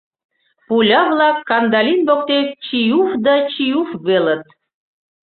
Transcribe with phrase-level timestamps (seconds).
[0.67, 4.43] Пуля-влак Кандалин воктек чиуф-ф да чиуф-ф велыт.